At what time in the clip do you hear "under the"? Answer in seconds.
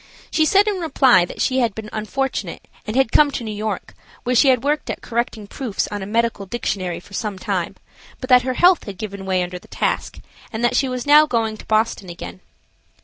9.43-9.67